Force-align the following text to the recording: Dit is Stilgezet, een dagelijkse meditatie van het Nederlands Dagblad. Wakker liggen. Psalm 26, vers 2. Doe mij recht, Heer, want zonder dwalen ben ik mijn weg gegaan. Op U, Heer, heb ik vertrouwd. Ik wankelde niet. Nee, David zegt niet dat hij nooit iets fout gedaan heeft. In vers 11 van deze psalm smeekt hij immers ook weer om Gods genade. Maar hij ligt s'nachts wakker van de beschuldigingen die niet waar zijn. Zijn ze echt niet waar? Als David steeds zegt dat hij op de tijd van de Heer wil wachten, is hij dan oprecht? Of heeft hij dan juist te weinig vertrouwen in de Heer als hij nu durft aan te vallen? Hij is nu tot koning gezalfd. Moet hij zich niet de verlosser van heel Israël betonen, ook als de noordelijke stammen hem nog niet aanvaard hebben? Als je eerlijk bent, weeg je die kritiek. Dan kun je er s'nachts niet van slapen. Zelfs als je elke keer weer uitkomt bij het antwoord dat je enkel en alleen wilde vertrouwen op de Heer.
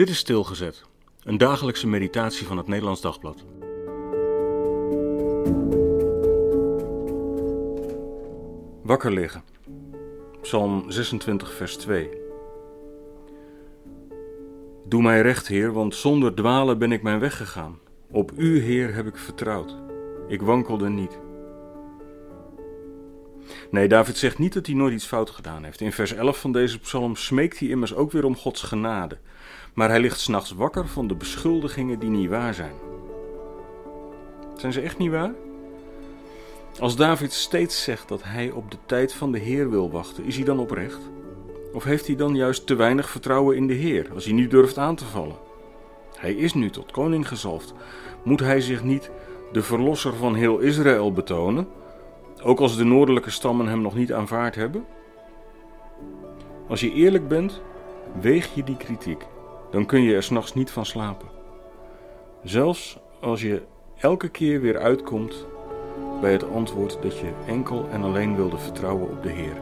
Dit 0.00 0.08
is 0.08 0.18
Stilgezet, 0.18 0.84
een 1.22 1.38
dagelijkse 1.38 1.86
meditatie 1.86 2.46
van 2.46 2.56
het 2.56 2.66
Nederlands 2.66 3.00
Dagblad. 3.00 3.44
Wakker 8.82 9.12
liggen. 9.12 9.42
Psalm 10.40 10.90
26, 10.90 11.52
vers 11.54 11.76
2. 11.76 12.10
Doe 14.86 15.02
mij 15.02 15.20
recht, 15.20 15.46
Heer, 15.46 15.72
want 15.72 15.94
zonder 15.94 16.34
dwalen 16.34 16.78
ben 16.78 16.92
ik 16.92 17.02
mijn 17.02 17.20
weg 17.20 17.36
gegaan. 17.36 17.78
Op 18.10 18.32
U, 18.36 18.60
Heer, 18.60 18.94
heb 18.94 19.06
ik 19.06 19.16
vertrouwd. 19.16 19.76
Ik 20.28 20.42
wankelde 20.42 20.88
niet. 20.88 21.18
Nee, 23.70 23.88
David 23.88 24.16
zegt 24.16 24.38
niet 24.38 24.52
dat 24.52 24.66
hij 24.66 24.74
nooit 24.74 24.92
iets 24.92 25.06
fout 25.06 25.30
gedaan 25.30 25.64
heeft. 25.64 25.80
In 25.80 25.92
vers 25.92 26.12
11 26.12 26.40
van 26.40 26.52
deze 26.52 26.78
psalm 26.78 27.16
smeekt 27.16 27.58
hij 27.58 27.68
immers 27.68 27.94
ook 27.94 28.12
weer 28.12 28.24
om 28.24 28.36
Gods 28.36 28.62
genade. 28.62 29.18
Maar 29.74 29.88
hij 29.88 30.00
ligt 30.00 30.20
s'nachts 30.20 30.52
wakker 30.52 30.88
van 30.88 31.06
de 31.06 31.14
beschuldigingen 31.14 31.98
die 31.98 32.10
niet 32.10 32.28
waar 32.28 32.54
zijn. 32.54 32.74
Zijn 34.56 34.72
ze 34.72 34.80
echt 34.80 34.98
niet 34.98 35.10
waar? 35.10 35.32
Als 36.78 36.96
David 36.96 37.32
steeds 37.32 37.82
zegt 37.82 38.08
dat 38.08 38.22
hij 38.22 38.50
op 38.50 38.70
de 38.70 38.76
tijd 38.86 39.12
van 39.12 39.32
de 39.32 39.38
Heer 39.38 39.70
wil 39.70 39.90
wachten, 39.90 40.24
is 40.24 40.36
hij 40.36 40.44
dan 40.44 40.58
oprecht? 40.58 41.00
Of 41.72 41.84
heeft 41.84 42.06
hij 42.06 42.16
dan 42.16 42.36
juist 42.36 42.66
te 42.66 42.74
weinig 42.74 43.10
vertrouwen 43.10 43.56
in 43.56 43.66
de 43.66 43.74
Heer 43.74 44.06
als 44.14 44.24
hij 44.24 44.34
nu 44.34 44.48
durft 44.48 44.78
aan 44.78 44.94
te 44.96 45.04
vallen? 45.04 45.36
Hij 46.16 46.34
is 46.34 46.54
nu 46.54 46.70
tot 46.70 46.90
koning 46.90 47.28
gezalfd. 47.28 47.74
Moet 48.22 48.40
hij 48.40 48.60
zich 48.60 48.82
niet 48.82 49.10
de 49.52 49.62
verlosser 49.62 50.14
van 50.14 50.34
heel 50.34 50.58
Israël 50.58 51.12
betonen, 51.12 51.68
ook 52.42 52.60
als 52.60 52.76
de 52.76 52.84
noordelijke 52.84 53.30
stammen 53.30 53.66
hem 53.66 53.80
nog 53.80 53.94
niet 53.94 54.12
aanvaard 54.12 54.54
hebben? 54.54 54.84
Als 56.68 56.80
je 56.80 56.92
eerlijk 56.92 57.28
bent, 57.28 57.62
weeg 58.20 58.54
je 58.54 58.64
die 58.64 58.76
kritiek. 58.76 59.26
Dan 59.70 59.86
kun 59.86 60.02
je 60.02 60.14
er 60.14 60.22
s'nachts 60.22 60.54
niet 60.54 60.70
van 60.70 60.86
slapen. 60.86 61.28
Zelfs 62.42 62.98
als 63.20 63.42
je 63.42 63.62
elke 63.96 64.28
keer 64.28 64.60
weer 64.60 64.78
uitkomt 64.78 65.46
bij 66.20 66.32
het 66.32 66.50
antwoord 66.50 67.02
dat 67.02 67.18
je 67.18 67.32
enkel 67.46 67.88
en 67.90 68.02
alleen 68.02 68.36
wilde 68.36 68.58
vertrouwen 68.58 69.10
op 69.10 69.22
de 69.22 69.30
Heer. 69.30 69.56